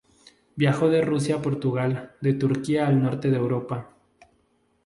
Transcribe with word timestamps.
Viajó 0.55 0.89
de 0.89 1.03
Rusia 1.03 1.35
a 1.35 1.41
Portugal, 1.43 2.15
de 2.21 2.33
Turquía 2.33 2.87
al 2.87 3.03
norte 3.03 3.29
de 3.29 3.37
Europa. 3.37 3.95